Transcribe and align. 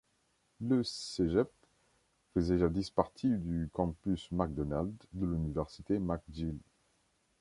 Le 0.61 0.83
cégep 0.83 1.47
faisait 2.33 2.57
jadis 2.57 2.89
partie 2.89 3.37
du 3.37 3.69
Campus 3.71 4.31
MacDonald 4.31 4.95
de 5.13 5.27
l'Université 5.27 5.99
McGill. 5.99 6.57